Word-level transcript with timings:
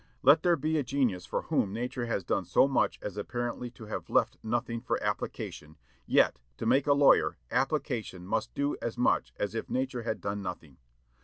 Let 0.23 0.41
there 0.41 0.55
be 0.55 0.79
a 0.79 0.83
genius 0.83 1.27
for 1.27 1.43
whom 1.43 1.71
nature 1.73 2.07
has 2.07 2.23
done 2.23 2.45
so 2.45 2.67
much 2.67 2.97
as 3.03 3.17
apparently 3.17 3.69
to 3.69 3.85
have 3.85 4.09
left 4.09 4.39
nothing 4.41 4.81
for 4.81 4.97
application, 5.03 5.77
yet, 6.07 6.39
to 6.57 6.65
make 6.65 6.87
a 6.87 6.93
lawyer, 6.93 7.37
application 7.51 8.25
must 8.25 8.51
do 8.55 8.75
as 8.81 8.97
much 8.97 9.31
as 9.37 9.53
if 9.53 9.69
nature 9.69 10.01
had 10.01 10.19
done 10.19 10.41
nothing. 10.41 10.77